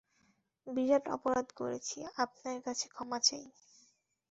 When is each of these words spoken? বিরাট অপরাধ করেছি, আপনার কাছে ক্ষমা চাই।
বিরাট 0.67 1.05
অপরাধ 1.07 1.47
করেছি, 1.55 1.97
আপনার 2.17 2.57
কাছে 2.61 2.85
ক্ষমা 2.87 3.19
চাই। 3.19 3.45